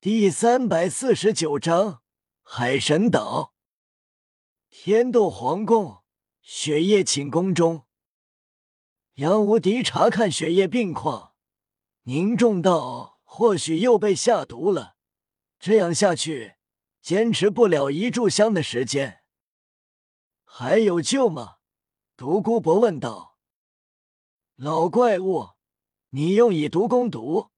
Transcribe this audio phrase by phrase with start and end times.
[0.00, 2.02] 第三百四十九章
[2.44, 3.52] 海神岛。
[4.70, 6.04] 天斗皇宫，
[6.40, 7.82] 雪夜寝宫中，
[9.14, 11.32] 杨无敌查看雪夜病况，
[12.04, 14.94] 凝重道：“或许又被下毒了，
[15.58, 16.54] 这样下去，
[17.02, 19.24] 坚持不了一炷香的时间。
[20.44, 21.56] 还有救吗？”
[22.16, 23.36] 独孤博问道。
[24.54, 25.48] “老怪物，
[26.10, 27.50] 你用以毒攻毒。”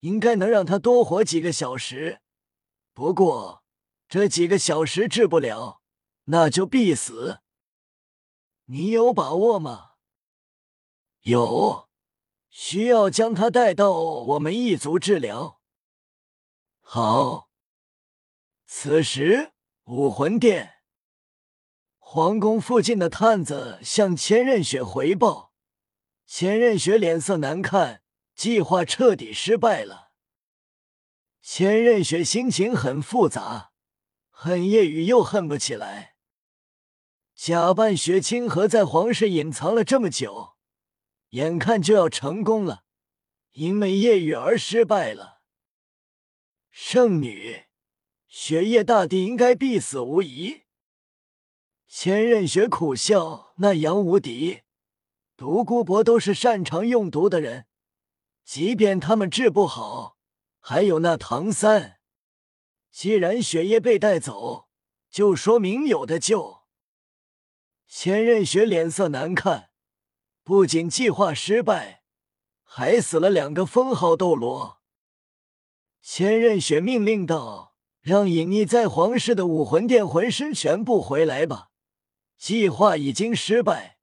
[0.00, 2.20] 应该能让他多活几个小时，
[2.92, 3.64] 不过
[4.08, 5.80] 这几个小时治不了，
[6.24, 7.40] 那就必死。
[8.66, 9.92] 你有把握吗？
[11.22, 11.88] 有，
[12.50, 15.60] 需要将他带到我们一族治疗。
[16.80, 17.48] 好。
[18.70, 19.52] 此时，
[19.84, 20.82] 武魂殿
[21.98, 25.54] 皇宫附近的探子向千仞雪回报，
[26.26, 28.02] 千仞雪脸色难看。
[28.38, 30.12] 计划彻底失败了，
[31.42, 33.72] 千仞雪心情很复杂，
[34.30, 36.14] 恨夜雨又恨不起来。
[37.34, 40.50] 假扮雪清河在皇室隐藏了这么久，
[41.30, 42.84] 眼看就要成功了，
[43.54, 45.40] 因为夜雨而失败了。
[46.70, 47.64] 圣女，
[48.28, 50.62] 雪夜大帝应该必死无疑。
[51.88, 54.60] 千仞雪苦笑，那杨无敌、
[55.36, 57.64] 独孤博都是擅长用毒的人。
[58.48, 60.16] 即便他们治不好，
[60.58, 61.98] 还有那唐三。
[62.90, 64.70] 既然血液被带走，
[65.10, 66.62] 就说明有的救。
[67.86, 69.68] 千仞雪脸色难看，
[70.42, 72.04] 不仅计划失败，
[72.62, 74.80] 还死了两个封号斗罗。
[76.00, 81.68] 千仞雪命令道：“让隐匿在皇室的武魂殿魂师全部回来吧！
[82.38, 83.98] 计划已经失败，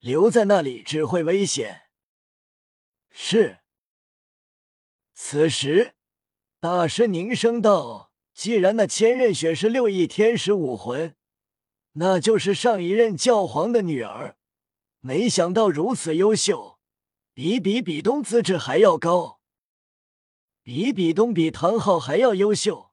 [0.00, 1.82] 留在那里只会危险。”
[3.14, 3.60] 是。
[5.18, 5.94] 此时，
[6.60, 11.16] 大师凝声道：“既然那千仞雪是六翼天使武魂，
[11.92, 14.36] 那就是上一任教皇的女儿。
[15.00, 16.78] 没想到如此优秀，
[17.32, 19.40] 比比比东资质还要高，
[20.62, 22.90] 比比东比唐昊还要优秀，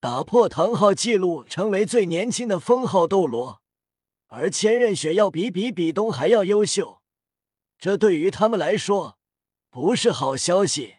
[0.00, 3.62] 打破唐昊记录，成为最年轻的封号斗罗。
[4.26, 7.00] 而千仞雪要比比比东还要优秀，
[7.78, 9.18] 这对于他们来说
[9.70, 10.96] 不是好消息。”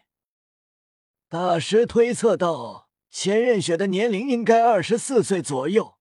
[1.28, 5.96] 大师推测道：“千仞雪的年龄应该二十四岁左右，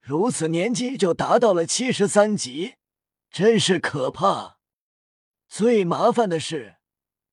[0.00, 2.74] 如此年纪就达到了七十三级，
[3.28, 4.58] 真是可怕。
[5.48, 6.76] 最麻烦的是，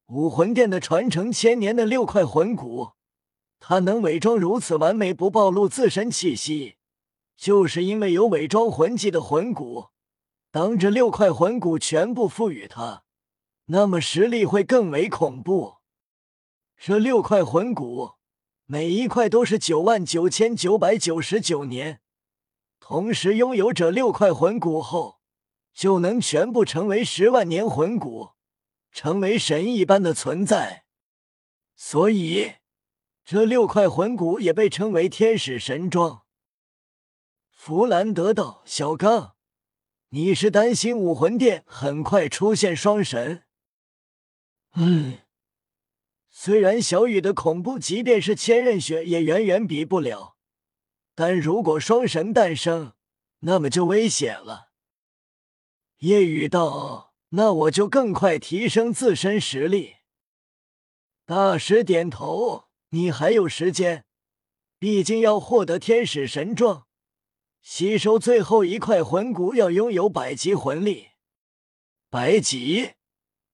[0.08, 2.94] 武魂殿的传承千年的六块魂骨，
[3.60, 6.78] 他能伪装如此完美，不暴露自身气息，
[7.38, 9.90] 就是因为有伪装魂技的魂骨。
[10.50, 13.04] 当这六块魂骨全部赋予他，
[13.66, 15.76] 那么实力会更为恐怖。”
[16.86, 18.16] 这六块魂骨，
[18.66, 22.02] 每一块都是九万九千九百九十九年。
[22.82, 25.22] 同时，拥有者六块魂骨后，
[25.74, 28.32] 就能全部成为十万年魂骨，
[28.92, 30.84] 成为神一般的存在。
[31.74, 32.56] 所以，
[33.24, 36.24] 这六块魂骨也被称为天使神装。
[37.50, 39.38] 弗兰德道：“小刚，
[40.10, 43.46] 你是担心武魂殿很快出现双神？”
[44.76, 45.20] 嗯。
[46.46, 50.36] 虽然小雨的恐怖，即便是千仞雪也远远比不了，
[51.16, 52.96] 但如果双神诞生，
[53.40, 54.74] 那么就危险了。
[56.00, 59.94] 夜雨道：“那我就更快提升自身实力。”
[61.26, 64.04] 大师点头：“你还有时间，
[64.78, 66.88] 毕竟要获得天使神装，
[67.62, 71.12] 吸收最后一块魂骨要拥有百级魂力。
[72.10, 72.96] 百级，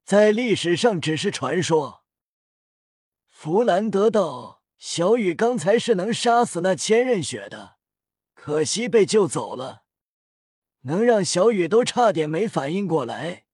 [0.03, 1.97] 在历史上只是传说。”
[3.41, 7.77] 弗兰德道：“小雨刚才是能杀死那千仞雪的，
[8.33, 9.83] 可惜被救走了，
[10.81, 13.45] 能让小雨都差点没反应过来。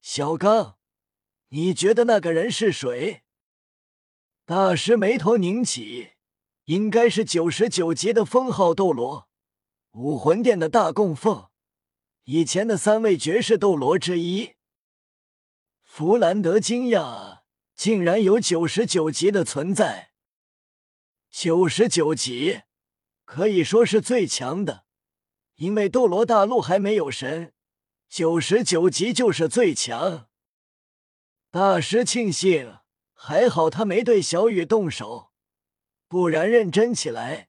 [0.00, 0.78] 小刚，
[1.50, 3.22] 你觉得那个人是谁？”
[4.44, 6.14] 大师眉头拧起，
[6.64, 9.28] 应该是九十九级的封号斗罗，
[9.92, 11.46] 武魂殿的大供奉，
[12.24, 14.54] 以前的三位绝世斗罗之一。
[15.84, 17.37] 弗兰德惊讶。
[17.78, 20.10] 竟然有九十九级的存在，
[21.30, 22.62] 九十九级
[23.24, 24.84] 可以说是最强的，
[25.54, 27.54] 因为斗罗大陆还没有神，
[28.08, 30.26] 九十九级就是最强。
[31.52, 32.78] 大师庆幸，
[33.12, 35.30] 还好他没对小雨动手，
[36.08, 37.48] 不然认真起来，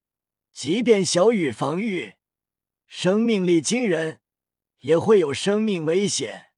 [0.53, 2.13] 即便小雨防御
[2.85, 4.21] 生命力惊人，
[4.81, 6.51] 也会有生命危险。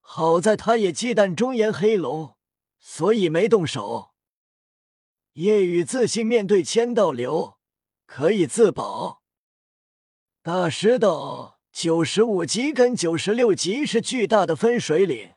[0.00, 2.36] 好在他也忌惮中炎黑龙。
[2.80, 4.10] 所以没动手。
[5.34, 7.58] 夜雨自信面对千道流，
[8.06, 9.22] 可以自保。
[10.42, 15.34] 大师道：九十五级跟九十六级是巨大的分水岭，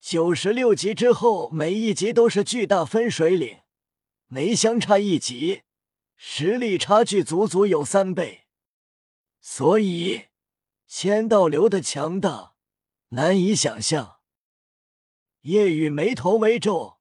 [0.00, 3.58] 九十六级之后每一级都是巨大分水岭，
[4.28, 5.62] 每相差一级，
[6.16, 8.46] 实力差距足足有三倍。
[9.40, 10.26] 所以
[10.86, 12.54] 千道流的强大
[13.08, 14.17] 难以想象。
[15.42, 16.98] 夜雨眉头微皱。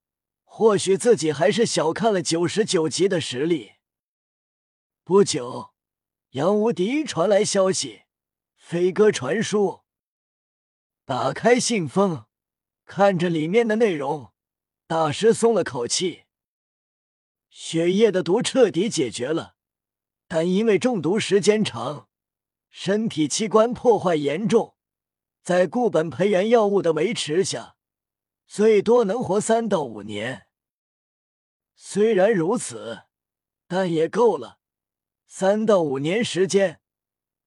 [0.49, 3.73] 或许自己还是小看了九十九级的实力。
[5.03, 5.75] 不久，
[6.31, 8.05] 杨无敌传来消息，
[8.55, 9.81] 飞鸽传书。
[11.05, 12.25] 打开信封，
[12.85, 14.33] 看着里面的内容，
[14.87, 16.23] 大师松了口气。
[17.51, 19.57] 血液的毒彻底解决了，
[20.27, 22.09] 但因为中毒时间长，
[22.71, 24.75] 身体器官破坏严重，
[25.43, 27.76] 在固本培元药物的维持下，
[28.47, 30.47] 最多能活三到五年。
[31.75, 33.03] 虽然如此，
[33.67, 34.59] 但也够了。
[35.27, 36.79] 三到五年时间，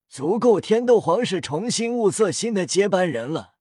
[0.08, 3.54] 足够天斗皇室重新物色新的接班人了。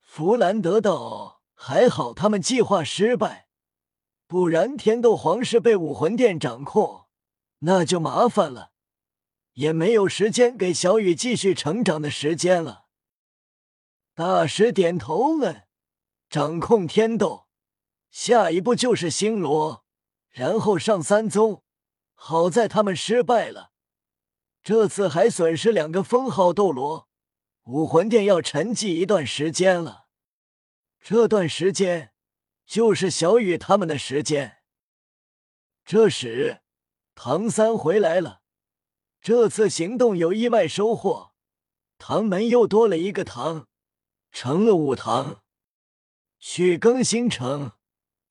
[0.00, 3.48] 弗兰德道：“还好他们计划失败，
[4.26, 7.06] 不然天斗皇室被武魂殿掌控，
[7.58, 8.72] 那就麻烦了，
[9.54, 12.84] 也没有时间给小雨继续成长的时间了。”
[14.14, 15.66] 大师点头问
[16.32, 17.46] ：“掌控天斗？”
[18.10, 19.84] 下一步就是星罗，
[20.30, 21.62] 然后上三宗。
[22.14, 23.72] 好在他们失败了，
[24.62, 27.06] 这次还损失两个封号斗罗，
[27.64, 30.06] 武魂殿要沉寂一段时间了。
[31.00, 32.14] 这段时间
[32.64, 34.62] 就是小雨他们的时间。
[35.84, 36.62] 这时，
[37.14, 38.40] 唐三回来了。
[39.20, 41.32] 这次行动有意外收获，
[41.98, 43.66] 唐门又多了一个唐，
[44.30, 45.42] 成了五唐。
[46.42, 47.72] 去更新城。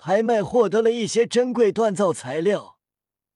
[0.03, 2.79] 拍卖获得了一些珍贵锻造材料，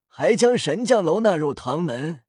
[0.08, 2.24] 还将神将楼纳入唐门。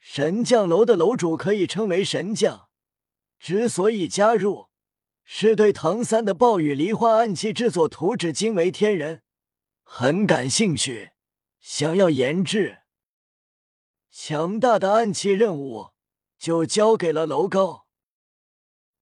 [0.00, 2.68] 神将楼的楼主可以称为神将，
[3.38, 4.66] 之所以加入，
[5.22, 9.22] 是对唐三的暴雨梨花暗器制作图纸惊为天人，
[9.84, 11.12] 很感兴趣，
[11.60, 12.78] 想要研制。
[14.10, 15.90] 强大的暗器任务
[16.36, 17.86] 就交给了楼高。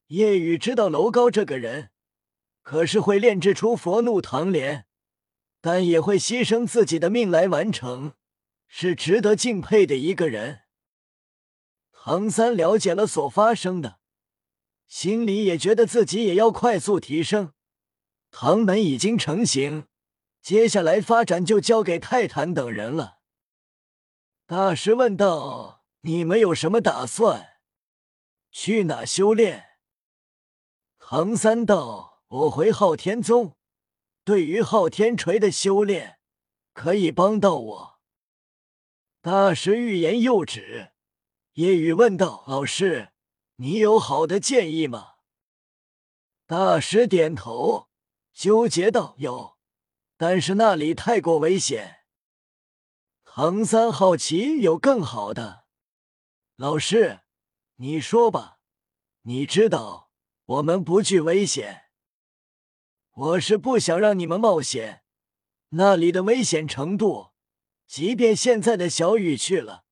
[0.08, 1.92] 夜雨知道楼高这个人。
[2.64, 4.86] 可是会炼制出佛怒唐莲，
[5.60, 8.14] 但也会牺牲自己的命来完成，
[8.66, 10.62] 是值得敬佩的一个人。
[11.92, 14.00] 唐三了解了所发生的，
[14.86, 17.52] 心里也觉得自己也要快速提升。
[18.30, 19.86] 唐门已经成型，
[20.40, 23.18] 接下来发展就交给泰坦等人了。
[24.46, 27.58] 大师问道：“你们有什么打算？
[28.50, 29.66] 去哪修炼？”
[30.98, 32.13] 唐三道。
[32.34, 33.56] 我回昊天宗，
[34.24, 36.18] 对于昊天锤的修炼
[36.72, 38.00] 可以帮到我。
[39.20, 40.90] 大师欲言又止，
[41.52, 43.12] 夜雨问道：“老师，
[43.56, 45.12] 你有好的建议吗？”
[46.44, 47.88] 大师点头，
[48.32, 49.56] 纠结道：“有，
[50.16, 52.00] 但是那里太过危险。”
[53.22, 55.66] 唐三好奇：“有更好的？”
[56.56, 57.20] 老师，
[57.76, 58.58] 你说吧。
[59.22, 60.10] 你知道
[60.46, 61.83] 我们不惧危险。
[63.14, 65.04] 我是不想让你们冒险，
[65.68, 67.28] 那里的危险程度，
[67.86, 69.84] 即便现在的小雨去了，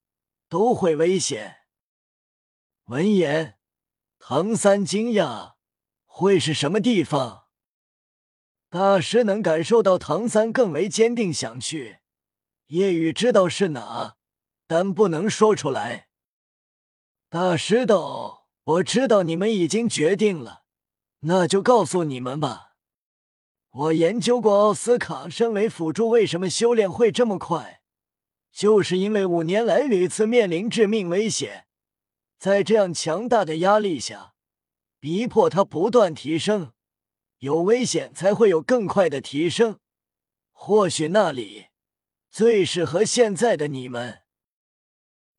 [0.49, 1.59] 都会危险。
[2.87, 3.59] 闻言，
[4.19, 5.55] 唐三惊讶，
[6.05, 7.45] 会是什么地方？
[8.69, 12.01] 大师能感受到唐三更为坚定想去，
[12.67, 14.17] 夜雨知道是哪，
[14.67, 16.09] 但不能说出来。
[17.29, 20.65] 大师道：“我知道你们已经决定了，
[21.21, 22.71] 那就告诉你们吧。”
[23.73, 27.81] 我研究过奥斯卡身为辅助为什么修炼会这么快，
[28.53, 31.67] 就是因为五年来屡次面临致命危险，
[32.39, 34.35] 在这样强大的压力下，
[35.01, 36.73] 逼迫他不断提升，
[37.39, 39.79] 有危险才会有更快的提升。
[40.53, 41.69] 或许那里
[42.31, 44.21] 最适合现在的你们。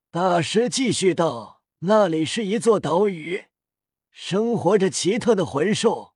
[0.10, 3.46] 大师继续道：“那里是一座岛屿，
[4.10, 6.13] 生活着奇特的魂兽。”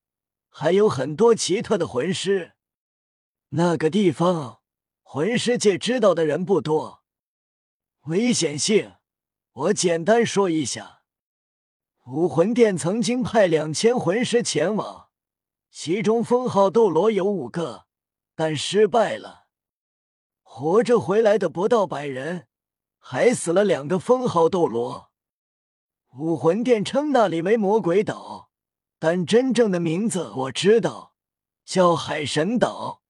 [0.60, 2.54] 还有很多奇特的魂师，
[3.50, 4.62] 那个地方
[5.04, 7.04] 魂师界知道的人不多。
[8.06, 8.94] 危险性，
[9.52, 11.04] 我简单说一下：
[12.08, 15.10] 武魂殿曾经派两千魂师前往，
[15.70, 17.86] 其中封号斗罗有五个，
[18.34, 19.50] 但失败了。
[20.42, 22.48] 活着回来的不到百人，
[22.98, 25.12] 还死了两个封号斗罗。
[26.18, 28.47] 武魂殿称那里为魔鬼岛。
[29.00, 31.14] 但真正的名字我知道，
[31.66, 33.02] 叫海神岛。